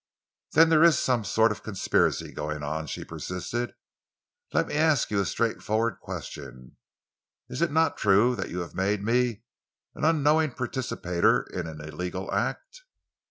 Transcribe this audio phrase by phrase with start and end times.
[0.53, 3.75] "Then there is some sort of conspiracy going on?" she persisted.
[4.51, 6.77] "Let me ask you a straightforward question.
[7.49, 9.43] Is it not true that you have made me
[9.93, 12.81] an unknowing participator in an illegal act?"